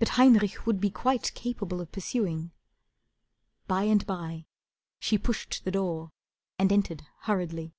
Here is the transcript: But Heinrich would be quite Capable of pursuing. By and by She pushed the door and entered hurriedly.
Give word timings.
But 0.00 0.08
Heinrich 0.18 0.66
would 0.66 0.80
be 0.80 0.90
quite 0.90 1.32
Capable 1.34 1.80
of 1.80 1.92
pursuing. 1.92 2.50
By 3.68 3.84
and 3.84 4.04
by 4.04 4.46
She 4.98 5.16
pushed 5.16 5.64
the 5.64 5.70
door 5.70 6.10
and 6.58 6.72
entered 6.72 7.04
hurriedly. 7.20 7.72